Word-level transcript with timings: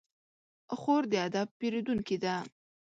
خور 0.79 1.03
د 1.11 1.13
ادب 1.27 1.47
پېرودونکې 1.59 2.17
ده. 2.23 2.35